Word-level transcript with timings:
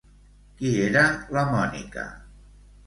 Qui 0.61 0.71
era 0.87 1.03
la 1.37 1.47
Mònica? 1.53 2.09